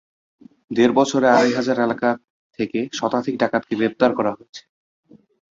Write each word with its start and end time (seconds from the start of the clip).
দেড় 0.71 0.93
বছরে 0.99 1.27
আড়াই 1.29 1.51
হাজার 1.57 1.77
এলাকা 1.79 2.09
থেকে 2.59 2.79
শতাধিক 2.93 3.35
ডাকাতকে 3.41 3.73
গ্রেপ্তার 3.79 4.11
করা 4.17 4.31
হয়েছে। 4.33 4.61